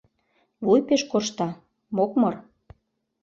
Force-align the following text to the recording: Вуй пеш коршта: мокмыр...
Вуй 0.65 0.79
пеш 0.87 1.01
коршта: 1.11 1.47
мокмыр... 1.95 2.33